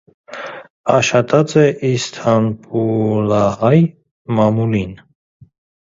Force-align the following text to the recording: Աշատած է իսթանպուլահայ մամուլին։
Աշատած 0.93 1.53
է 1.65 1.67
իսթանպուլահայ 1.91 3.73
մամուլին։ 4.41 5.01